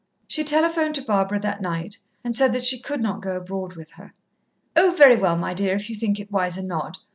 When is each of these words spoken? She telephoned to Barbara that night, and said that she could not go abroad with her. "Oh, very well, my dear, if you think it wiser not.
She 0.27 0.43
telephoned 0.43 0.95
to 0.95 1.03
Barbara 1.03 1.39
that 1.41 1.61
night, 1.61 1.99
and 2.23 2.35
said 2.35 2.53
that 2.53 2.65
she 2.65 2.79
could 2.79 3.01
not 3.01 3.21
go 3.21 3.35
abroad 3.35 3.75
with 3.75 3.91
her. 3.91 4.15
"Oh, 4.75 4.89
very 4.89 5.15
well, 5.15 5.37
my 5.37 5.53
dear, 5.53 5.75
if 5.75 5.91
you 5.91 5.95
think 5.95 6.19
it 6.19 6.31
wiser 6.31 6.63
not. 6.63 6.97